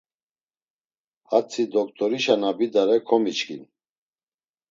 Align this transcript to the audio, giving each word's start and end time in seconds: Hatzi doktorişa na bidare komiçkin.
Hatzi 1.29 1.63
doktorişa 1.73 2.35
na 2.41 2.49
bidare 2.57 2.97
komiçkin. 3.07 3.61